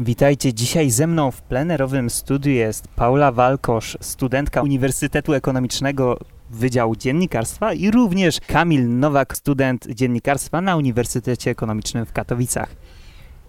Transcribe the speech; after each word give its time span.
Witajcie. 0.00 0.54
Dzisiaj 0.54 0.90
ze 0.90 1.06
mną 1.06 1.30
w 1.30 1.42
plenerowym 1.42 2.10
studiu 2.10 2.52
jest 2.52 2.88
Paula 2.88 3.32
Walkosz, 3.32 3.98
studentka 4.00 4.62
Uniwersytetu 4.62 5.32
Ekonomicznego 5.32 6.18
Wydziału 6.50 6.96
Dziennikarstwa 6.96 7.72
i 7.72 7.90
również 7.90 8.40
Kamil 8.40 8.98
Nowak, 8.98 9.36
student 9.36 9.86
dziennikarstwa 9.86 10.60
na 10.60 10.76
Uniwersytecie 10.76 11.50
Ekonomicznym 11.50 12.06
w 12.06 12.12
Katowicach. 12.12 12.76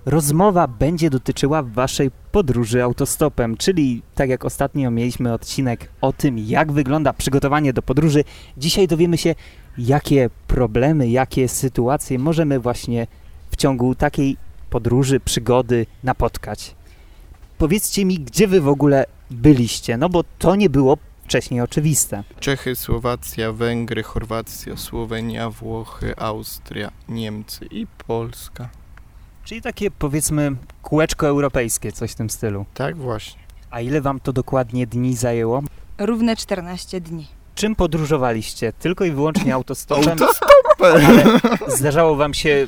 Rozmowa 0.05 0.67
będzie 0.67 1.09
dotyczyła 1.09 1.63
waszej 1.63 2.11
podróży 2.31 2.83
autostopem, 2.83 3.57
czyli 3.57 4.01
tak 4.15 4.29
jak 4.29 4.45
ostatnio 4.45 4.91
mieliśmy 4.91 5.33
odcinek 5.33 5.89
o 6.01 6.13
tym, 6.13 6.39
jak 6.39 6.71
wygląda 6.71 7.13
przygotowanie 7.13 7.73
do 7.73 7.81
podróży, 7.81 8.23
dzisiaj 8.57 8.87
dowiemy 8.87 9.17
się, 9.17 9.35
jakie 9.77 10.29
problemy, 10.47 11.09
jakie 11.09 11.47
sytuacje 11.47 12.19
możemy 12.19 12.59
właśnie 12.59 13.07
w 13.51 13.55
ciągu 13.55 13.95
takiej 13.95 14.37
podróży, 14.69 15.19
przygody 15.19 15.85
napotkać. 16.03 16.75
Powiedzcie 17.57 18.05
mi, 18.05 18.19
gdzie 18.19 18.47
wy 18.47 18.61
w 18.61 18.67
ogóle 18.67 19.05
byliście, 19.31 19.97
no 19.97 20.09
bo 20.09 20.23
to 20.39 20.55
nie 20.55 20.69
było 20.69 20.97
wcześniej 21.23 21.61
oczywiste. 21.61 22.23
Czechy, 22.39 22.75
Słowacja, 22.75 23.51
Węgry, 23.51 24.03
Chorwacja, 24.03 24.77
Słowenia, 24.77 25.49
Włochy, 25.49 26.13
Austria, 26.17 26.91
Niemcy 27.09 27.65
i 27.71 27.87
Polska. 28.07 28.69
Czyli 29.43 29.61
takie 29.61 29.91
powiedzmy 29.91 30.51
kółeczko 30.81 31.27
europejskie, 31.27 31.91
coś 31.91 32.11
w 32.11 32.15
tym 32.15 32.29
stylu. 32.29 32.65
Tak 32.73 32.97
właśnie. 32.97 33.41
A 33.71 33.81
ile 33.81 34.01
wam 34.01 34.19
to 34.19 34.33
dokładnie 34.33 34.87
dni 34.87 35.15
zajęło? 35.15 35.63
Równe 35.97 36.35
14 36.35 37.01
dni. 37.01 37.27
Czym 37.55 37.75
podróżowaliście? 37.75 38.73
Tylko 38.73 39.05
i 39.05 39.11
wyłącznie 39.11 39.53
autostopem? 39.59 40.09
Autostopem! 40.09 41.39
Zdarzało 41.77 42.15
wam 42.15 42.33
się 42.33 42.67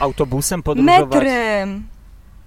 autobusem 0.00 0.62
podróżować? 0.62 1.10
Metrem! 1.10 1.88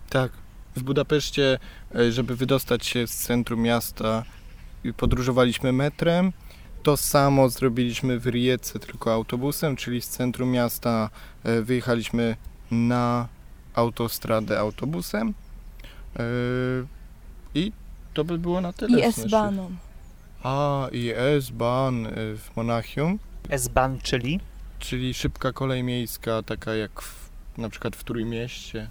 tak. 0.10 0.32
W 0.76 0.84
Budapeszcie, 0.84 1.60
e, 1.96 2.12
żeby 2.12 2.36
wydostać 2.36 2.86
się 2.86 3.08
z 3.08 3.18
centrum 3.18 3.62
miasta, 3.62 4.24
podróżowaliśmy 4.98 5.72
metrem. 5.72 6.32
To 6.84 6.98
samo 6.98 7.50
zrobiliśmy 7.50 8.20
w 8.20 8.28
Rijece, 8.28 8.80
tylko 8.80 9.14
autobusem, 9.14 9.76
czyli 9.76 10.02
z 10.02 10.08
centrum 10.08 10.52
miasta 10.52 11.10
e, 11.44 11.62
wyjechaliśmy 11.62 12.36
na 12.72 13.28
autostradę 13.74 14.60
autobusem. 14.60 15.34
E, 16.20 16.24
I 17.56 17.72
to 18.14 18.24
by 18.24 18.38
było 18.38 18.62
na 18.62 18.74
tyle. 18.74 19.00
I 19.00 19.04
S-baną. 19.04 19.72
A, 20.44 20.88
i 20.92 21.14
S-Bahn 21.16 22.06
y, 22.06 22.38
w 22.38 22.56
Monachium, 22.56 23.20
S-Bahn, 23.50 23.98
czyli? 24.04 24.40
czyli 24.80 25.14
szybka 25.14 25.54
kolej 25.54 25.84
miejska, 25.84 26.44
taka 26.44 26.76
jak 26.76 27.02
w, 27.02 27.21
na 27.58 27.70
przykład 27.70 27.96
w 27.96 28.04
Trójmieście. 28.04 28.88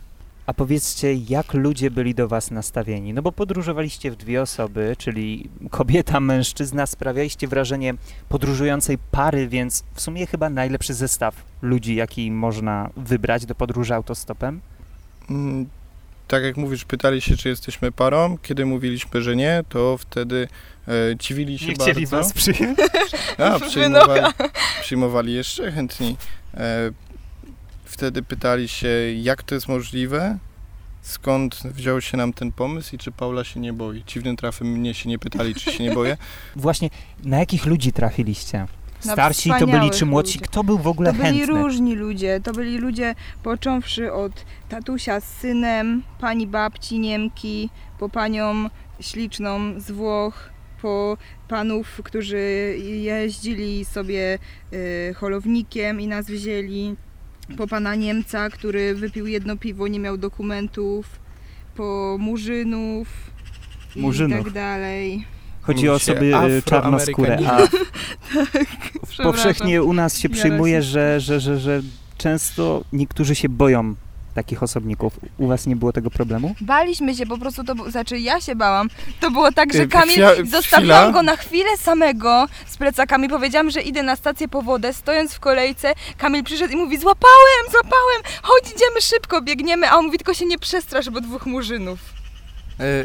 A 0.47 0.55
powiedzcie, 0.55 1.14
jak 1.14 1.55
ludzie 1.55 1.91
byli 1.91 2.14
do 2.14 2.28
was 2.28 2.50
nastawieni? 2.50 3.12
No 3.14 3.22
bo 3.22 3.33
podróżowaliście 3.33 4.11
w 4.11 4.16
dwie 4.16 4.42
osoby, 4.42 4.94
czyli 4.98 5.48
kobieta, 5.70 6.20
mężczyzna, 6.20 6.86
sprawialiście 6.86 7.48
wrażenie 7.48 7.94
podróżującej 8.28 8.98
pary, 9.11 9.48
więc 9.48 9.84
w 9.94 10.00
sumie 10.00 10.27
chyba 10.27 10.50
najlepszy 10.50 10.94
zestaw 10.94 11.34
ludzi, 11.62 11.94
jaki 11.94 12.31
można 12.31 12.91
wybrać 12.97 13.47
do 13.47 13.55
podróży 13.55 13.94
autostopem. 13.94 14.61
Mm, 15.31 15.66
Tak 16.28 16.42
jak 16.42 16.56
mówisz, 16.56 16.84
pytali 16.84 17.20
się, 17.20 17.36
czy 17.36 17.48
jesteśmy 17.48 17.92
parą. 17.92 18.38
Kiedy 18.42 18.66
mówiliśmy, 18.66 19.22
że 19.22 19.36
nie, 19.36 19.64
to 19.69 19.98
wtedy 19.98 20.48
e, 20.88 20.92
dziwili 21.16 21.58
się 21.58 21.66
Nie 21.66 21.75
chcieli 21.75 22.06
bardzo. 22.06 22.16
was 22.16 22.33
przyjąć? 22.33 22.78
A, 23.38 23.58
przyjmowali, 23.69 24.22
przyjmowali 24.81 25.33
jeszcze 25.34 25.72
chętniej. 25.72 26.16
E, 26.55 26.91
wtedy 28.01 28.23
pytali 28.23 28.69
się, 28.69 28.89
jak 29.17 29.43
to 29.43 29.55
jest 29.55 29.69
możliwe, 29.69 30.39
skąd 31.03 31.55
wziął 31.65 32.01
się 32.01 32.17
nam 32.17 32.33
ten 32.33 32.53
pomysł 32.53 32.95
i 32.95 32.98
czy 32.98 33.12
Paula 33.12 33.45
się 33.45 33.61
nie 33.61 33.73
boi. 33.73 34.05
Dziwnym 34.06 34.37
trafem 34.37 34.69
mnie 34.69 34.95
się 34.95 35.09
nie 35.09 35.19
pytali, 35.19 35.55
czy 35.55 35.73
się 35.73 35.84
nie 35.84 35.93
boję. 35.93 36.17
Właśnie, 36.56 36.91
na 37.25 37.39
jakich 37.39 37.67
ludzi 37.67 37.93
trafiliście? 37.93 38.67
Na 39.05 39.12
Starsi 39.12 39.51
to 39.59 39.66
byli 39.66 39.91
czy 39.91 40.06
młodsi? 40.06 40.39
ludzi. 40.39 40.49
Kto 40.49 40.65
był 40.65 40.78
w 40.78 40.87
ogóle 40.87 41.12
To 41.12 41.19
byli 41.19 41.39
chętny? 41.39 41.62
różni 41.62 41.94
ludzie. 41.94 42.41
To 42.44 42.53
byli 42.53 42.78
ludzie 42.78 43.15
począwszy 43.43 44.12
od 44.12 44.44
tatusia 44.69 45.21
z 45.21 45.25
synem, 45.25 46.03
pani 46.21 46.47
babci 46.47 46.99
Niemki, 46.99 47.71
po 47.99 48.09
panią 48.09 48.71
śliczną 49.00 49.81
z 49.81 49.91
Włoch, 49.91 50.50
po 50.83 51.16
panów, 51.49 52.00
którzy 52.05 52.39
jeździli 52.78 53.84
sobie 53.84 54.39
y, 54.72 55.15
holownikiem 55.16 56.00
i 56.00 56.06
nas 56.06 56.27
wzięli, 56.27 56.97
po 57.56 57.66
pana 57.66 57.94
Niemca, 57.94 58.50
który 58.50 58.94
wypił 58.94 59.27
jedno 59.27 59.56
piwo, 59.56 59.88
nie 59.88 60.00
miał 60.00 60.19
dokumentów, 60.19 61.06
po 61.77 62.16
murzynów 62.21 63.09
i 63.97 64.00
Murzynów. 64.00 64.44
tak 64.44 64.53
dalej. 64.53 65.25
Chodzi 65.60 65.89
o 65.89 65.93
osoby 65.94 66.33
y, 66.59 66.62
czarnoskóre, 66.62 67.39
a 67.47 67.59
Przepraszam. 69.09 69.33
powszechnie 69.33 69.83
u 69.83 69.93
nas 69.93 70.19
się 70.19 70.28
przyjmuje, 70.28 70.83
że, 70.83 71.21
że, 71.21 71.41
że, 71.41 71.59
że 71.60 71.83
często 72.19 72.84
niektórzy 72.93 73.34
się 73.34 73.49
boją 73.49 73.94
takich 74.41 74.62
osobników. 74.62 75.12
U 75.39 75.47
was 75.47 75.67
nie 75.67 75.77
było 75.77 75.93
tego 75.93 76.11
problemu? 76.11 76.55
Baliśmy 76.61 77.15
się 77.15 77.27
po 77.27 77.39
prostu, 77.39 77.65
to 77.65 77.91
znaczy 77.91 78.19
ja 78.19 78.41
się 78.41 78.55
bałam. 78.55 78.89
To 79.21 79.31
było 79.31 79.53
tak, 79.53 79.73
że 79.73 79.83
Y, 79.83 79.89
Kamil, 79.89 80.15
chwila- 80.17 80.47
zostawiłam 80.51 81.12
go 81.12 81.23
na 81.23 81.37
chwilę 81.37 81.77
samego 81.77 82.47
z 82.67 82.77
plecakami. 82.77 83.28
Powiedziałam, 83.28 83.71
że 83.71 83.81
idę 83.83 84.03
na 84.03 84.17
stację 84.17 84.49
po 84.49 84.62
wodę, 84.62 84.93
stojąc 84.93 85.34
w 85.34 85.41
kolejce. 85.41 85.93
Kamil 86.19 86.45
przyszedł 86.45 86.73
i 86.73 86.77
mówi, 86.77 86.99
złapałem, 86.99 87.65
złapałem, 87.71 88.21
chodź, 88.43 88.65
idziemy 88.65 89.01
szybko, 89.01 89.43
biegniemy. 89.43 89.91
A 89.91 89.97
on 89.97 90.05
mówi, 90.06 90.19
tylko 90.19 90.34
się 90.34 90.47
nie 90.47 90.59
przestrasz, 90.59 91.11
bo 91.11 91.21
dwóch 91.21 91.47
murzynów, 91.47 91.99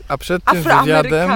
a 0.08 0.18
przed 0.18 0.44
tym 0.44 0.64
wywiadem 0.64 1.30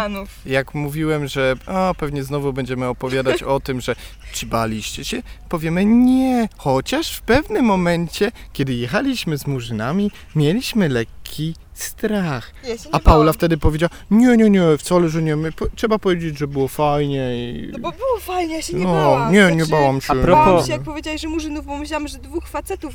jak 0.45 0.73
mówiłem, 0.73 1.27
że 1.27 1.55
o, 1.67 1.95
pewnie 1.97 2.23
znowu 2.23 2.53
będziemy 2.53 2.87
opowiadać 2.87 3.43
o 3.43 3.59
tym, 3.59 3.81
że 3.81 3.95
czy 4.33 4.45
baliście 4.45 5.05
się, 5.05 5.21
powiemy 5.49 5.85
nie, 5.85 6.49
chociaż 6.57 7.15
w 7.17 7.21
pewnym 7.21 7.65
momencie, 7.65 8.31
kiedy 8.53 8.73
jechaliśmy 8.73 9.37
z 9.37 9.47
murzynami, 9.47 10.11
mieliśmy 10.35 10.89
lekki 10.89 11.55
strach. 11.73 12.51
Ja 12.63 12.75
A 12.91 12.99
Paula 12.99 13.19
bałam. 13.19 13.33
wtedy 13.33 13.57
powiedziała, 13.57 13.89
nie, 14.11 14.37
nie, 14.37 14.49
nie, 14.49 14.61
wcale, 14.77 15.09
że 15.09 15.21
nie, 15.21 15.35
my, 15.35 15.51
po, 15.51 15.65
trzeba 15.75 15.99
powiedzieć, 15.99 16.37
że 16.37 16.47
było 16.47 16.67
fajnie 16.67 17.49
i... 17.49 17.69
No 17.71 17.79
bo 17.79 17.91
było 17.91 18.19
fajnie, 18.19 18.55
ja 18.55 18.61
się 18.61 18.73
nie 18.73 18.83
No, 18.83 18.93
bałam. 18.93 19.33
nie, 19.33 19.39
nie 19.55 19.65
Znaczy, 19.65 19.71
bałam 19.71 20.01
się. 20.01 20.13
A 20.13 20.15
Bałam 20.15 20.25
propos- 20.49 20.65
się, 20.65 20.71
jak 20.71 20.81
powiedziałeś, 20.81 21.21
że 21.21 21.27
murzynów, 21.27 21.65
bo 21.65 21.77
myślałam, 21.77 22.07
że 22.07 22.17
dwóch 22.17 22.47
facetów 22.47 22.93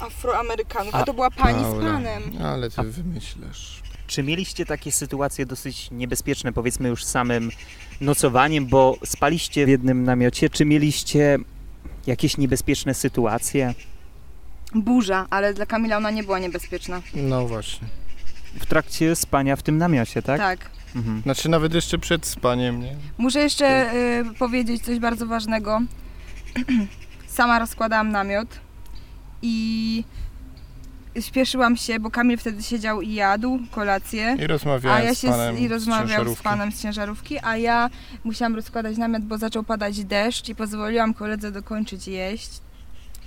afroamerykanów, 0.00 0.94
a, 0.94 0.98
A- 0.98 1.04
to 1.04 1.14
była 1.14 1.30
pani 1.30 1.58
z 1.58 1.62
Paula, 1.62 1.92
panem. 1.92 2.22
Ale 2.44 2.70
ty 2.70 2.80
A- 2.80 2.84
wymyślasz. 2.84 3.82
Czy 4.08 4.22
mieliście 4.22 4.66
takie 4.66 4.92
sytuacje 4.92 5.46
dosyć 5.46 5.90
niebezpieczne, 5.90 6.52
powiedzmy 6.52 6.88
już 6.88 7.04
samym 7.04 7.50
nocowaniem, 8.00 8.66
bo 8.66 8.96
spaliście 9.04 9.66
w 9.66 9.68
jednym 9.68 10.04
namiocie? 10.04 10.50
Czy 10.50 10.64
mieliście 10.64 11.38
jakieś 12.06 12.36
niebezpieczne 12.36 12.94
sytuacje? 12.94 13.74
Burza, 14.74 15.26
ale 15.30 15.54
dla 15.54 15.66
Kamila 15.66 15.96
ona 15.96 16.10
nie 16.10 16.22
była 16.22 16.38
niebezpieczna. 16.38 17.02
No 17.14 17.46
właśnie. 17.46 17.88
W 18.60 18.66
trakcie 18.66 19.16
spania 19.16 19.56
w 19.56 19.62
tym 19.62 19.78
namiocie, 19.78 20.22
tak? 20.22 20.38
tak. 20.40 20.70
Mhm. 20.96 21.22
Znaczy 21.22 21.48
nawet 21.48 21.74
jeszcze 21.74 21.98
przed 21.98 22.26
spaniem, 22.26 22.80
nie? 22.80 22.96
Muszę 23.18 23.40
jeszcze 23.40 23.94
y, 23.94 24.34
powiedzieć 24.38 24.82
coś 24.82 24.98
bardzo 24.98 25.26
ważnego. 25.26 25.80
Sama 27.26 27.58
rozkładałam 27.58 28.10
namiot 28.10 28.48
i 29.42 30.04
śpieszyłam 31.20 31.76
się, 31.76 32.00
bo 32.00 32.10
Kamil 32.10 32.38
wtedy 32.38 32.62
siedział 32.62 33.02
i 33.02 33.14
jadł 33.14 33.58
kolację. 33.70 34.36
I 34.40 34.46
rozmawiałem 34.46 35.02
A 35.02 35.04
ja 35.04 35.14
z 35.14 35.20
się 35.20 35.28
panem 35.28 35.56
z, 35.56 35.60
i 35.60 35.68
z 35.68 35.70
rozmawiał 35.70 36.06
z 36.06 36.10
ciężarówki. 36.10 36.44
panem 36.44 36.72
z 36.72 36.82
ciężarówki, 36.82 37.36
a 37.42 37.56
ja 37.56 37.90
musiałam 38.24 38.54
rozkładać 38.56 38.96
namiot, 38.96 39.22
bo 39.22 39.38
zaczął 39.38 39.62
padać 39.64 40.04
deszcz 40.04 40.48
i 40.48 40.54
pozwoliłam 40.54 41.14
koledze 41.14 41.50
dokończyć 41.52 42.08
jeść. 42.08 42.50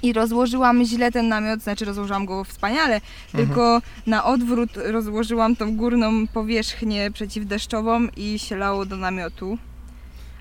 I 0.03 0.14
rozłożyłam 0.14 0.86
źle 0.86 1.12
ten 1.12 1.28
namiot, 1.28 1.62
znaczy 1.62 1.86
rozłożyłam 1.86 2.25
go 2.25 2.44
wspaniale, 2.44 2.96
Mhm. 2.96 3.47
tylko 3.47 3.81
na 4.08 4.24
odwrót 4.24 4.70
rozłożyłam 4.75 5.56
tą 5.56 5.78
górną 5.78 6.28
powierzchnię 6.28 7.11
przeciwdeszczową 7.11 8.08
i 8.17 8.40
się 8.40 8.55
lało 8.58 8.85
do 8.85 8.97
namiotu. 8.97 9.58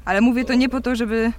Ale 0.05 0.21
mówię 0.21 0.45
to 0.45 0.55
nie 0.55 0.69
po 0.69 0.81
to, 0.81 0.97
żeby 0.97 1.33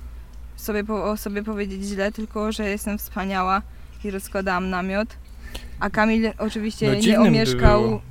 sobie 0.55 0.83
po, 0.83 1.09
o 1.11 1.17
sobie 1.17 1.43
powiedzieć 1.43 1.83
źle, 1.83 2.11
tylko 2.11 2.51
że 2.51 2.69
jestem 2.69 2.97
wspaniała 2.97 3.61
i 4.03 4.11
rozkładałam 4.11 4.69
namiot. 4.69 5.07
A 5.81 5.89
Kamil 5.89 6.31
oczywiście 6.37 6.87
No, 6.87 6.93
nie 6.95 7.13
by 7.13 7.19
omieszkał 7.19 7.81
było. 7.81 8.01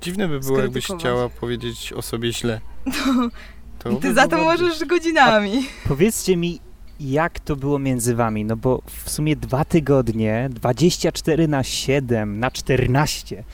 Dziwne 0.00 0.28
by 0.28 0.40
było, 0.40 0.58
jakbyś 0.60 0.86
chciała 0.86 1.28
powiedzieć 1.28 1.92
o 1.92 2.02
sobie 2.02 2.32
źle. 2.32 2.60
To 3.78 3.94
Ty 3.94 4.08
by 4.08 4.14
za 4.14 4.22
to 4.22 4.28
było 4.28 4.44
możesz 4.44 4.84
godzinami. 4.84 5.66
Powiedzcie 5.88 6.36
mi, 6.36 6.60
jak 7.00 7.40
to 7.40 7.56
było 7.56 7.78
między 7.78 8.14
wami? 8.14 8.44
No 8.44 8.56
bo 8.56 8.82
w 8.86 9.10
sumie 9.10 9.36
dwa 9.36 9.64
tygodnie, 9.64 10.48
24 10.52 11.48
na 11.48 11.62
7, 11.62 12.40
na 12.40 12.50
14, 12.50 13.44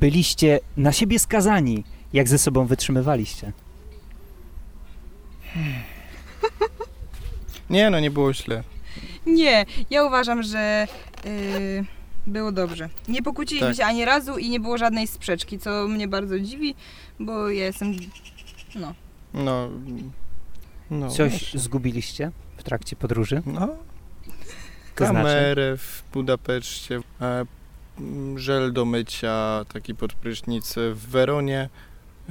byliście 0.00 0.60
na 0.76 0.92
siebie 0.92 1.18
skazani. 1.18 1.84
Jak 2.12 2.28
ze 2.28 2.38
sobą 2.38 2.66
wytrzymywaliście? 2.66 3.52
Nie, 7.70 7.90
no 7.90 8.00
nie 8.00 8.10
było 8.10 8.34
źle. 8.34 8.62
Nie, 9.26 9.66
ja 9.90 10.04
uważam, 10.04 10.42
że 10.42 10.86
yy, 11.24 11.84
Było 12.26 12.52
dobrze. 12.52 12.88
Nie 13.08 13.22
pokłóciliśmy 13.22 13.68
Tak. 13.68 13.76
się 13.76 13.84
ani 13.84 14.04
razu 14.04 14.38
i 14.38 14.50
nie 14.50 14.60
było 14.60 14.78
żadnej 14.78 15.06
sprzeczki, 15.06 15.58
co 15.58 15.88
mnie 15.88 16.08
bardzo 16.08 16.40
dziwi, 16.40 16.74
bo 17.20 17.48
ja 17.50 17.64
jestem... 17.64 17.92
No. 18.74 18.94
No, 19.34 19.68
no 20.90 21.10
Coś 21.10 21.30
właśnie. 21.30 21.60
zgubiliście 21.60 22.30
w 22.56 22.62
trakcie 22.62 22.96
podróży? 22.96 23.42
No, 23.46 23.66
To 24.94 25.06
znaczy? 25.06 25.14
kamerę 25.14 25.76
w 25.76 26.02
Budapeszcie, 26.12 27.00
e, 27.20 27.44
żel 28.36 28.72
do 28.72 28.84
mycia, 28.84 29.64
taki 29.72 29.94
pod 29.94 30.12
prysznic 30.12 30.74
w 30.94 31.06
Weronie. 31.10 31.68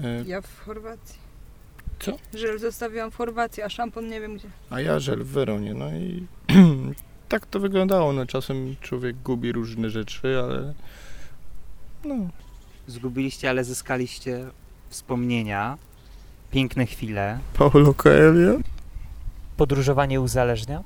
E, 0.04 0.24
Ja 0.26 0.42
w 0.42 0.60
Chorwacji. 0.66 1.20
Co? 2.00 2.18
Żel 2.34 2.60
zostawiłam 2.60 3.12
w 3.12 3.16
Chorwacji, 3.16 3.64
a 3.64 3.70
szampon 3.70 4.08
nie 4.08 4.22
wiem 4.22 4.36
gdzie. 4.38 4.48
A 4.70 4.82
ja 4.82 5.00
żel 5.00 5.24
w 5.24 5.28
Weronie, 5.28 5.74
no 5.74 5.90
i 5.92 6.26
tak 7.30 7.46
to 7.46 7.60
wyglądało. 7.60 8.14
No 8.14 8.26
czasem 8.26 8.76
człowiek 8.82 9.16
gubi 9.16 9.52
różne 9.52 9.90
rzeczy, 9.90 10.40
ale 10.44 10.74
no, 12.06 12.16
Zgubiliście, 12.88 13.50
ale 13.50 13.64
zyskaliście 13.64 14.46
wspomnienia, 14.90 15.78
piękne 16.52 16.86
chwile. 16.86 17.40
Paulo 17.54 17.94
Coelho. 17.94 18.58
Podróżowanie 19.58 20.22
uzależnia? 20.22 20.84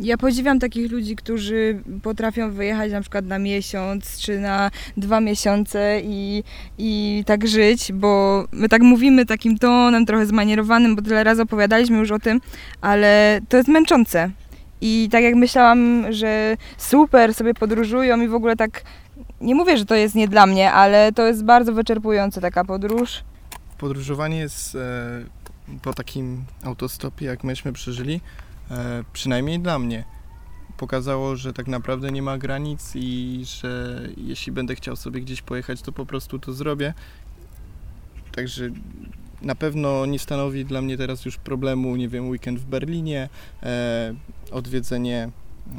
Ja 0.00 0.16
podziwiam 0.16 0.58
takich 0.58 0.92
ludzi, 0.92 1.16
którzy 1.16 1.82
potrafią 2.02 2.50
wyjechać 2.50 2.92
na 2.92 3.00
przykład 3.00 3.24
na 3.24 3.38
miesiąc 3.38 4.18
czy 4.18 4.38
na 4.38 4.70
dwa 4.96 5.20
miesiące 5.20 6.00
i, 6.04 6.44
i 6.78 7.22
tak 7.26 7.48
żyć, 7.48 7.92
bo 7.92 8.44
my 8.52 8.68
tak 8.68 8.82
mówimy 8.82 9.26
takim 9.26 9.58
tonem 9.58 10.06
trochę 10.06 10.26
zmanierowanym, 10.26 10.96
bo 10.96 11.02
tyle 11.02 11.24
razy 11.24 11.42
opowiadaliśmy 11.42 11.98
już 11.98 12.10
o 12.10 12.18
tym, 12.18 12.40
ale 12.80 13.40
to 13.48 13.56
jest 13.56 13.68
męczące. 13.68 14.30
I 14.86 15.08
tak 15.12 15.24
jak 15.24 15.34
myślałam, 15.34 16.12
że 16.12 16.56
super 16.78 17.34
sobie 17.34 17.54
podróżują 17.54 18.20
i 18.20 18.28
w 18.28 18.34
ogóle 18.34 18.56
tak, 18.56 18.82
nie 19.40 19.54
mówię, 19.54 19.78
że 19.78 19.86
to 19.86 19.94
jest 19.94 20.14
nie 20.14 20.28
dla 20.28 20.46
mnie, 20.46 20.72
ale 20.72 21.12
to 21.12 21.26
jest 21.26 21.44
bardzo 21.44 21.72
wyczerpujące 21.72 22.40
taka 22.40 22.64
podróż. 22.64 23.24
Podróżowanie 23.78 24.38
jest 24.38 24.74
e, 24.74 24.78
po 25.82 25.94
takim 25.94 26.44
autostopie, 26.64 27.26
jak 27.26 27.44
myśmy 27.44 27.72
przeżyli, 27.72 28.20
e, 28.70 29.04
przynajmniej 29.12 29.60
dla 29.60 29.78
mnie, 29.78 30.04
pokazało, 30.76 31.36
że 31.36 31.52
tak 31.52 31.66
naprawdę 31.66 32.12
nie 32.12 32.22
ma 32.22 32.38
granic 32.38 32.92
i 32.94 33.42
że 33.44 34.00
jeśli 34.16 34.52
będę 34.52 34.74
chciał 34.74 34.96
sobie 34.96 35.20
gdzieś 35.20 35.42
pojechać, 35.42 35.82
to 35.82 35.92
po 35.92 36.06
prostu 36.06 36.38
to 36.38 36.52
zrobię. 36.52 36.94
Także 38.32 38.70
na 39.44 39.54
pewno 39.54 40.06
nie 40.06 40.18
stanowi 40.18 40.64
dla 40.64 40.82
mnie 40.82 40.96
teraz 40.96 41.24
już 41.24 41.36
problemu, 41.36 41.96
nie 41.96 42.08
wiem, 42.08 42.28
weekend 42.28 42.58
w 42.58 42.64
Berlinie, 42.64 43.28
e, 43.62 44.14
odwiedzenie 44.50 45.30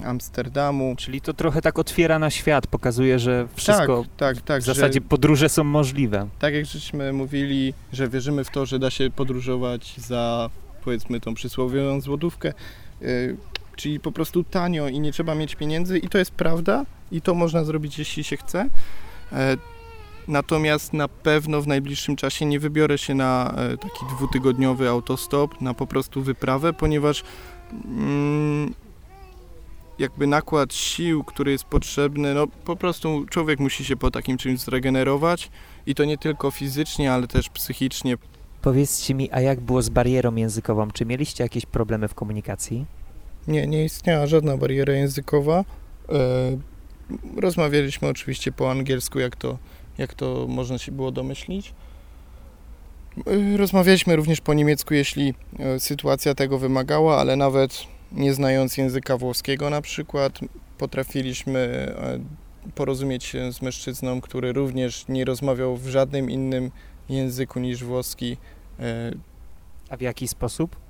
Amsterdamu. 0.04 0.96
Czyli 0.98 1.22
to 1.22 1.34
trochę 1.34 1.62
tak 1.62 1.80
otwiera 1.80 2.20
na 2.20 2.30
świat, 2.30 2.68
pokazuje, 2.68 3.20
że 3.20 3.48
wszystko, 3.56 4.06
tak, 4.18 4.36
tak, 4.36 4.46
tak. 4.46 4.62
w 4.62 4.66
zasadzie 4.66 5.02
podróże 5.02 5.50
są 5.50 5.64
możliwe. 5.64 6.28
tak 6.40 6.54
jak 6.54 6.66
żeśmy 6.66 7.14
mówili, 7.14 7.74
że 7.94 8.10
wierzymy 8.10 8.44
w 8.44 8.50
to, 8.50 8.66
że 8.66 8.80
da 8.80 8.90
się 8.90 9.10
podróżować 9.10 9.96
za 9.98 10.50
powiedzmy 10.84 11.20
tą 11.20 11.34
przysłowiową 11.34 12.02
złotówkę, 12.02 12.54
yy, 13.02 13.38
czyli 13.76 14.00
po 14.00 14.12
prostu 14.12 14.44
tanio 14.44 14.88
i 14.88 15.00
nie 15.00 15.12
trzeba 15.12 15.36
mieć 15.36 15.56
pieniędzy 15.56 15.98
i 15.98 16.10
to 16.10 16.18
jest 16.18 16.32
prawda 16.32 16.86
i 17.12 17.22
to 17.22 17.34
można 17.34 17.64
zrobić 17.64 18.00
jeśli 18.00 18.24
się 18.24 18.38
chce. 18.38 18.70
E, 19.32 19.58
Natomiast 20.28 20.94
na 20.94 21.08
pewno 21.08 21.62
w 21.62 21.68
najbliższym 21.68 22.16
czasie 22.16 22.46
nie 22.46 22.60
wybiorę 22.60 22.98
się 22.98 23.16
na 23.16 23.54
e, 23.58 23.78
taki 23.78 24.06
dwutygodniowy 24.16 24.90
autostop, 24.90 25.62
na 25.62 25.74
po 25.74 25.88
prostu 25.88 26.22
wyprawę, 26.22 26.74
ponieważ 26.74 27.24
mm, 27.86 28.74
jakby 30.00 30.28
nakład 30.28 30.74
sił, 30.74 31.24
który 31.24 31.52
jest 31.52 31.64
potrzebny, 31.64 32.34
no 32.34 32.48
po 32.48 32.76
prostu 32.76 33.26
człowiek 33.30 33.60
musi 33.60 33.86
się 33.86 33.96
po 33.96 34.12
takim 34.12 34.38
czymś 34.38 34.60
zregenerować 34.60 35.52
i 35.86 35.96
to 35.96 36.06
nie 36.06 36.18
tylko 36.18 36.52
fizycznie, 36.52 37.14
ale 37.14 37.28
też 37.28 37.50
psychicznie. 37.50 38.18
Powiedzcie 38.62 39.14
mi, 39.14 39.32
a 39.32 39.42
jak 39.42 39.60
było 39.60 39.82
z 39.82 39.90
barierą 39.90 40.36
językową? 40.36 40.92
Czy 40.92 41.06
mieliście 41.06 41.44
jakieś 41.44 41.66
problemy 41.66 42.08
w 42.08 42.14
komunikacji? 42.14 42.86
Nie, 43.48 43.68
nie 43.68 43.86
istniała 43.86 44.28
żadna 44.28 44.58
bariera 44.58 44.94
językowa. 44.94 45.66
E, 46.10 46.16
rozmawialiśmy 47.38 48.08
oczywiście 48.08 48.52
po 48.52 48.72
angielsku, 48.72 49.20
jak 49.20 49.36
to, 49.36 49.58
jak 49.98 50.14
to 50.14 50.46
można 50.50 50.78
się 50.78 50.92
było 50.92 51.12
domyślić. 51.12 51.74
E, 53.28 53.58
rozmawialiśmy 53.58 54.16
również 54.16 54.42
po 54.42 54.54
niemiecku, 54.54 54.94
jeśli 54.94 55.34
e, 55.60 55.80
sytuacja 55.80 56.36
tego 56.36 56.60
wymagała, 56.60 57.20
ale 57.20 57.36
nawet 57.36 57.84
nie 58.12 58.34
znając 58.34 58.78
języka 58.78 59.18
włoskiego 59.18 59.70
na 59.70 59.82
przykład, 59.82 60.40
potrafiliśmy 60.78 61.60
e, 61.98 62.20
porozumieć 62.76 63.24
się 63.24 63.54
z 63.54 63.62
mężczyzną, 63.62 64.22
który 64.22 64.54
również 64.54 65.06
nie 65.10 65.26
rozmawiał 65.26 65.78
w 65.78 65.88
żadnym 65.88 66.32
innym 66.32 66.72
języku 67.10 67.60
niż 67.60 67.84
włoski. 67.84 68.38
E, 68.80 69.12
A 69.90 69.98
w 69.98 70.02
jaki 70.02 70.28
sposób? 70.28 70.85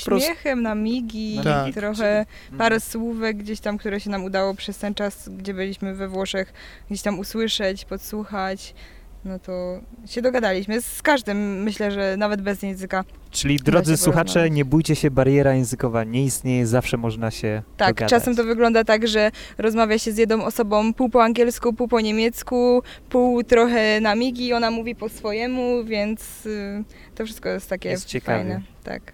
Po 0.00 0.04
prostu- 0.04 0.30
Uśmiechem, 0.30 0.62
na 0.62 0.74
migi, 0.74 1.36
Na 1.36 1.42
Tak. 1.44 1.68
i 1.68 1.72
trochę 1.72 2.26
parę 2.58 2.80
słówek 2.80 3.36
gdzieś 3.36 3.60
tam, 3.60 3.78
które 3.78 4.00
się 4.00 4.10
nam 4.10 4.24
udało 4.24 4.54
przez 4.54 4.78
ten 4.78 4.94
czas, 4.94 5.28
gdzie 5.28 5.54
byliśmy 5.54 5.94
we 5.94 6.08
Włoszech, 6.08 6.52
gdzieś 6.90 7.02
tam 7.02 7.18
usłyszeć, 7.18 7.84
podsłuchać. 7.84 8.74
No 9.24 9.38
to 9.38 9.80
się 10.06 10.22
dogadaliśmy. 10.22 10.80
Z 10.80 11.02
każdym 11.02 11.62
myślę, 11.62 11.90
że 11.90 12.16
nawet 12.16 12.42
bez 12.42 12.62
języka. 12.62 13.04
Czyli 13.30 13.56
drodzy 13.56 13.96
słuchacze, 13.96 14.50
nie 14.50 14.64
bójcie 14.64 14.96
się, 14.96 15.10
bariera 15.10 15.54
językowa 15.54 16.04
nie 16.04 16.24
istnieje, 16.24 16.66
zawsze 16.66 16.96
można 16.96 17.30
się 17.30 17.62
Tak, 17.76 17.88
dogadać. 17.88 18.10
czasem 18.10 18.36
to 18.36 18.44
wygląda 18.44 18.84
tak, 18.84 19.08
że 19.08 19.30
rozmawia 19.58 19.98
się 19.98 20.12
z 20.12 20.16
jedną 20.18 20.44
osobą 20.44 20.94
pół 20.94 21.08
po 21.08 21.24
angielsku, 21.24 21.72
pół 21.72 21.88
po 21.88 22.00
niemiecku, 22.00 22.82
pół 23.08 23.42
trochę 23.42 24.00
na 24.00 24.14
migi, 24.14 24.52
ona 24.52 24.70
mówi 24.70 24.94
po 24.94 25.08
swojemu, 25.08 25.84
więc 25.84 26.46
y, 26.46 26.84
to 27.14 27.24
wszystko 27.24 27.48
jest 27.48 27.68
takie 27.68 27.88
Jest 27.88 28.04
ciekawie. 28.06 28.38
fajne. 28.38 28.62
Tak. 28.84 29.12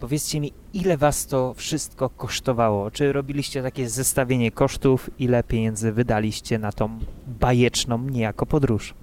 Powiedzcie 0.00 0.40
mi, 0.40 0.52
ile 0.74 0.96
was 0.96 1.26
to 1.26 1.54
wszystko 1.54 2.10
kosztowało? 2.10 2.90
Czy 2.90 3.12
robiliście 3.12 3.62
takie 3.62 3.88
zestawienie 3.88 4.50
kosztów, 4.50 5.10
ile 5.18 5.42
pieniędzy 5.42 5.92
wydaliście 5.92 6.58
na 6.58 6.72
tą 6.72 6.98
bajeczną 7.26 7.98
niejako 7.98 8.46
podróż? 8.46 8.94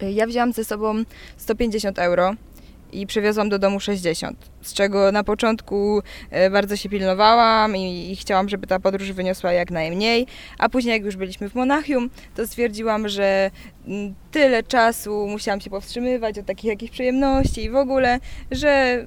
Ja 0.00 0.26
wzięłam 0.26 0.52
ze 0.52 0.64
sobą 0.64 1.04
150 1.36 1.98
euro 1.98 2.34
i 2.92 3.06
przywiozłam 3.06 3.48
do 3.48 3.58
domu 3.58 3.80
60, 3.80 4.50
z 4.62 4.72
czego 4.72 5.12
na 5.12 5.24
początku 5.24 6.02
e, 6.30 6.50
bardzo 6.50 6.76
się 6.76 6.88
pilnowałam 6.88 7.76
i, 7.76 8.10
i 8.10 8.16
chciałam, 8.16 8.48
żeby 8.48 8.66
ta 8.66 8.80
podróż 8.80 9.12
wyniosła 9.12 9.52
jak 9.52 9.70
najmniej, 9.70 10.26
a 10.58 10.68
później 10.68 10.92
jak 10.92 11.04
już 11.04 11.16
byliśmy 11.16 11.48
w 11.48 11.54
Monachium, 11.54 12.10
to 12.34 12.46
stwierdziłam, 12.46 13.08
że 13.08 13.50
mm, 13.86 14.14
tyle 14.30 14.62
czasu 14.62 15.26
musiałam 15.26 15.60
się 15.60 15.70
powstrzymywać 15.70 16.38
od 16.38 16.46
takich 16.46 16.64
jakichś 16.64 16.92
przyjemności 16.92 17.64
i 17.64 17.70
w 17.70 17.76
ogóle, 17.76 18.20
że 18.50 19.06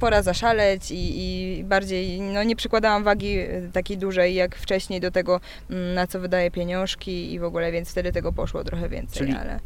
pora 0.00 0.22
zaszaleć 0.22 0.90
i, 0.90 0.96
i 1.18 1.64
bardziej 1.64 2.20
no, 2.20 2.42
nie 2.42 2.56
przykładałam 2.56 3.04
wagi 3.04 3.38
e, 3.38 3.68
takiej 3.72 3.98
dużej 3.98 4.34
jak 4.34 4.56
wcześniej 4.56 5.00
do 5.00 5.10
tego, 5.10 5.40
mm, 5.70 5.94
na 5.94 6.06
co 6.06 6.20
wydaję 6.20 6.50
pieniążki 6.50 7.32
i 7.32 7.38
w 7.38 7.44
ogóle, 7.44 7.72
więc 7.72 7.90
wtedy 7.90 8.12
tego 8.12 8.32
poszło 8.32 8.64
trochę 8.64 8.88
więcej, 8.88 9.18
Czyli 9.18 9.38
ale... 9.38 9.60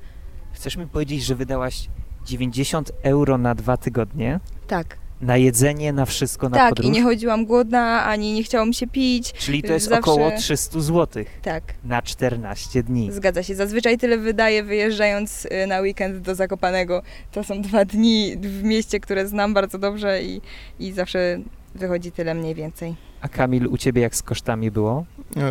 Chcesz 0.53 0.77
mi 0.77 0.87
powiedzieć, 0.87 1.25
że 1.25 1.35
wydałaś 1.35 1.89
90 2.27 2.93
euro 3.03 3.39
na 3.39 3.55
dwa 3.55 3.77
tygodnie? 3.77 4.41
Tak, 4.67 4.99
Na 5.21 5.37
jedzenie, 5.37 5.93
na 5.93 6.05
wszystko, 6.07 6.49
na 6.49 6.57
tak, 6.57 6.69
podróż? 6.69 6.87
i 6.87 6.91
nie 6.91 7.03
chodziłam 7.03 7.47
głodna, 7.47 8.05
ani 8.05 8.33
nie 8.33 8.43
chciało 8.43 8.67
mi 8.67 8.75
się 8.75 8.87
pić. 8.87 9.33
Czyli 9.33 9.63
to 9.63 9.73
jest 9.73 9.89
zawsze- 9.89 10.11
około 10.13 10.31
300 10.39 10.81
zł 10.81 11.25
Tak, 11.43 11.63
na 11.85 12.03
14 12.03 12.83
dni. 12.83 13.13
zgadza 13.13 13.43
się. 13.43 13.55
Zazwyczaj 13.55 13.99
tyle 13.99 14.19
wydaję 14.19 14.63
wyjeżdżając 14.63 15.45
y, 15.45 15.67
na 15.67 15.81
weekend 15.81 16.19
do 16.19 16.35
Zakopanego. 16.35 17.03
To 17.33 17.45
są 17.45 17.63
dwa 17.63 17.85
dni 17.85 18.37
w 18.41 18.63
mieście, 18.63 19.01
które 19.01 19.29
znam 19.29 19.55
bardzo 19.55 19.79
dobrze 19.79 20.23
i, 20.23 20.41
i 20.81 20.93
zawsze 20.93 21.39
wychodzi 21.75 22.13
tyle 22.13 22.35
mniej 22.35 22.55
więcej. 22.55 22.95
A 23.21 23.29
Kamil, 23.29 23.67
u 23.67 23.77
ciebie 23.79 24.03
jak 24.03 24.17
z 24.17 24.23
kosztami 24.23 24.71
było? 24.71 25.05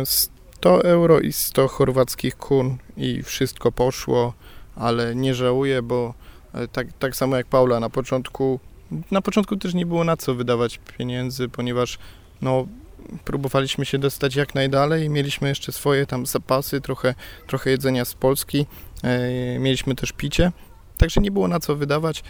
100 0.04 0.84
euro 0.84 1.20
i 1.20 1.32
100 1.32 1.68
chorwackich 1.68 2.36
kun 2.36 2.76
i 2.96 3.22
wszystko 3.22 3.72
poszło, 3.72 4.32
ale 4.76 5.14
nie 5.14 5.34
żałuję, 5.34 5.82
bo 5.82 6.14
e, 6.54 6.68
tak, 6.68 6.86
tak 6.98 7.16
samo 7.16 7.36
jak 7.36 7.46
Paula 7.46 7.80
na 7.80 7.90
początku, 7.90 8.60
na 9.10 9.22
początku 9.22 9.56
też 9.56 9.74
nie 9.74 9.86
było 9.86 10.04
na 10.04 10.16
co 10.16 10.34
wydawać 10.34 10.80
pieniędzy, 10.98 11.48
ponieważ 11.48 11.98
no, 12.42 12.66
próbowaliśmy 13.24 13.84
się 13.84 13.98
dostać 13.98 14.36
jak 14.36 14.54
najdalej, 14.54 15.10
mieliśmy 15.10 15.48
jeszcze 15.48 15.72
swoje 15.72 16.06
tam 16.06 16.26
zapasy, 16.26 16.80
trochę, 16.80 17.14
trochę 17.46 17.70
jedzenia 17.70 18.04
z 18.04 18.14
Polski, 18.14 18.66
e, 19.02 19.58
mieliśmy 19.58 19.94
też 19.94 20.12
picie, 20.12 20.52
także 20.96 21.20
nie 21.20 21.30
było 21.30 21.48
na 21.48 21.60
co 21.60 21.76
wydawać. 21.76 22.24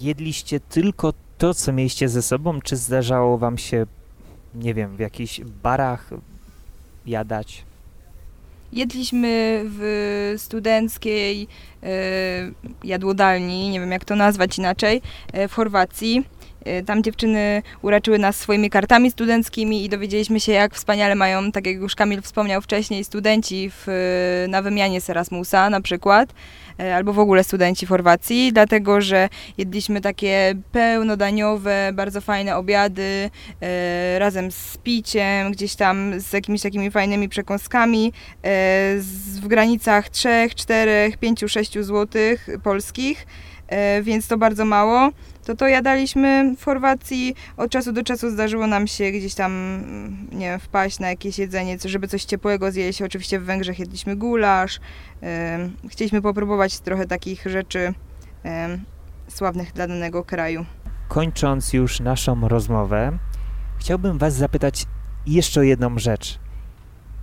Jedliście 0.00 0.60
tylko 0.60 1.12
to, 1.38 1.54
co 1.54 1.72
mieliście 1.72 2.08
ze 2.08 2.22
sobą, 2.22 2.60
czy 2.60 2.76
zdarzało 2.76 3.38
wam 3.38 3.58
się, 3.58 3.86
nie 4.54 4.74
wiem, 4.74 4.96
w 4.96 5.00
jakichś 5.00 5.40
barach 5.40 6.10
jadać? 7.06 7.64
Jedliśmy 8.72 9.62
w 9.64 10.34
studenckiej 10.38 11.48
e, 11.82 11.88
jadłodalni, 12.84 13.70
nie 13.70 13.80
wiem 13.80 13.92
jak 13.92 14.04
to 14.04 14.16
nazwać 14.16 14.58
inaczej, 14.58 15.02
e, 15.32 15.48
w 15.48 15.52
Chorwacji. 15.52 16.24
Y, 16.66 16.84
Tam 16.84 17.02
dziewczyny 17.02 17.62
uraczyły 17.82 18.18
nas 18.18 18.36
swoimi 18.36 18.70
kartami 18.70 19.10
studenckimi 19.10 19.84
i 19.84 19.88
dowiedzieliśmy 19.88 20.40
się, 20.40 20.52
jak 20.52 20.74
wspaniale 20.74 21.14
mają, 21.14 21.52
tak 21.52 21.66
jak 21.66 21.76
już 21.76 21.94
Kamil 21.94 22.22
wspomniał 22.22 22.62
wcześniej, 22.62 23.04
studenci 23.04 23.70
w, 23.70 23.86
na 24.48 24.62
wymianie 24.62 25.00
z 25.00 25.10
Erasmusa 25.10 25.70
na 25.70 25.80
przykład, 25.80 26.34
y, 26.80 26.94
albo 26.94 27.12
w 27.12 27.18
ogóle 27.18 27.44
studenci 27.44 27.86
w 27.86 27.88
Chorwacji, 27.88 28.52
dlatego 28.52 29.00
że 29.00 29.28
jedliśmy 29.58 30.00
takie 30.00 30.54
pełnodaniowe, 30.72 31.90
bardzo 31.94 32.20
fajne 32.20 32.56
obiady 32.56 33.30
y, 34.12 34.18
razem 34.18 34.50
z 34.50 34.76
piciem, 34.76 35.52
gdzieś 35.52 35.74
tam 35.74 36.20
z 36.20 36.32
jakimiś 36.32 36.62
takimi 36.62 36.90
fajnymi 36.90 37.28
przekąskami 37.28 38.06
y, 38.06 38.12
w 39.40 39.46
granicach 39.46 40.08
3, 40.08 40.48
4, 40.54 41.12
5, 41.20 41.44
6 41.48 41.78
złotych 41.80 42.48
polskich, 42.62 43.22
y, 43.22 43.55
więc 44.02 44.28
to 44.28 44.38
bardzo 44.38 44.64
mało 44.64 45.10
to 45.46 45.56
to 45.56 45.68
jadaliśmy 45.68 46.54
w 46.58 46.64
Chorwacji. 46.64 47.34
Od 47.56 47.70
czasu 47.70 47.92
do 47.92 48.02
czasu 48.02 48.30
zdarzyło 48.30 48.66
nam 48.66 48.86
się 48.86 49.10
gdzieś 49.10 49.34
tam, 49.34 49.52
mm, 49.52 50.26
nie 50.32 50.46
wiem, 50.46 50.60
wpaść 50.60 50.98
na 50.98 51.08
jakieś 51.08 51.38
jedzenie, 51.38 51.78
żeby 51.84 52.08
coś 52.08 52.24
ciepłego 52.24 52.72
zjeść. 52.72 53.02
Oczywiście 53.02 53.40
w 53.40 53.44
Węgrzech 53.44 53.78
jedliśmy 53.78 54.16
gulasz. 54.16 54.80
Ym, 55.56 55.76
Chcieliśmy 55.88 56.22
popróbować 56.22 56.80
trochę 56.80 57.06
takich 57.06 57.46
rzeczy 57.46 57.78
ym, 57.86 58.84
sławnych 59.28 59.72
dla 59.72 59.86
danego 59.86 60.24
kraju. 60.24 60.64
Kończąc 61.08 61.72
już 61.72 62.00
naszą 62.00 62.48
rozmowę, 62.48 63.18
chciałbym 63.78 64.18
Was 64.18 64.34
zapytać 64.34 64.84
jeszcze 65.26 65.60
o 65.60 65.62
jedną 65.62 65.98
rzecz. 65.98 66.38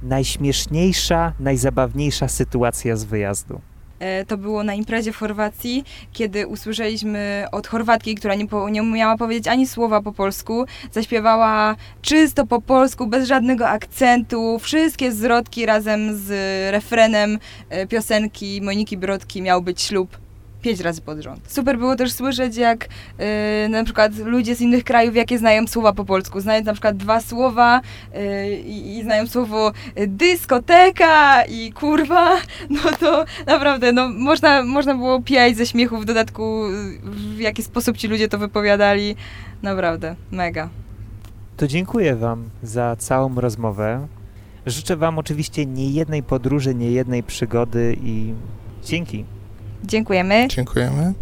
Najśmieszniejsza, 0.02 1.34
najzabawniejsza 1.40 2.28
sytuacja 2.28 2.96
z 2.96 3.04
wyjazdu. 3.04 3.62
E, 4.04 4.26
To 4.26 4.38
było 4.38 4.64
na 4.64 4.74
imprezie 4.74 5.14
w 5.14 5.18
Chorwacji, 5.18 5.84
kiedy 6.14 6.48
usłyszeliśmy 6.48 7.46
od 7.52 7.68
Chorwatki, 7.68 8.16
która 8.16 8.36
nie, 8.36 8.48
po, 8.48 8.70
nie 8.70 8.84
umiała 8.84 9.18
powiedzieć 9.18 9.48
ani 9.48 9.68
słowa 9.68 10.02
po 10.02 10.12
polsku, 10.12 10.66
zaśpiewała 10.92 11.76
czysto 12.02 12.46
po 12.46 12.62
polsku, 12.62 13.08
bez 13.08 13.28
żadnego 13.28 13.70
akcentu, 13.70 14.60
wszystkie 14.60 15.12
zwrotki 15.12 15.66
razem 15.66 16.18
z 16.18 16.30
refrenem 16.72 17.40
e, 17.70 17.88
piosenki 17.88 18.62
Moniki 18.62 18.98
Brodki 18.98 19.42
miał 19.42 19.62
być 19.62 19.82
ślub. 19.82 20.23
Pięć 20.64 20.80
razy 20.80 21.02
pod 21.02 21.20
rząd. 21.20 21.52
Super 21.52 21.78
było 21.78 21.96
też 21.96 22.14
słyszeć, 22.14 22.56
jak 22.58 22.88
e, 23.18 23.68
na 23.70 23.84
przykład 23.84 24.18
ludzie 24.18 24.56
z 24.56 24.62
innych 24.62 24.84
krajów, 24.84 25.16
jakie 25.16 25.38
znają 25.38 25.68
słowa 25.68 25.94
po 25.94 26.06
polsku. 26.06 26.40
Znają 26.40 26.64
na 26.64 26.74
przykład 26.74 26.98
dwa 26.98 27.22
słowa 27.22 27.82
e, 28.14 28.52
i, 28.52 29.04
znają 29.04 29.28
słowo 29.28 29.72
e, 29.96 30.08
dyskoteka 30.08 31.44
i 31.46 31.72
kurwa, 31.74 32.30
no 32.70 32.82
to 33.00 33.26
naprawdę, 33.48 33.92
no 33.92 34.10
można, 34.10 34.64
można 34.64 34.96
było 34.96 35.22
pijać 35.22 35.58
ze 35.58 35.66
śmiechu, 35.66 35.98
w 35.98 36.06
dodatku 36.06 36.68
y, 36.68 37.00
w 37.36 37.40
jaki 37.40 37.64
sposób 37.64 37.98
ci 37.98 38.08
ludzie 38.08 38.28
to 38.28 38.38
wypowiadali. 38.38 39.16
Naprawdę, 39.64 40.16
mega. 40.32 40.70
To 41.58 41.68
dziękuję 41.68 42.16
Wam 42.16 42.50
za 42.64 42.96
całą 42.96 43.36
rozmowę. 43.36 44.08
Życzę 44.66 44.98
Wam 44.98 45.20
oczywiście 45.20 45.66
niejednej 45.66 46.24
podróży, 46.24 46.76
niejednej 46.76 47.24
przygody 47.24 47.98
i 48.04 48.34
dzięki. 48.84 49.26
Dziękujemy. 49.84 50.48
Dziękujemy. 50.48 51.14